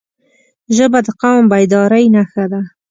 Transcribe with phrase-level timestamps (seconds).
[0.75, 2.61] ژبه د قوم بیدارۍ نښه ده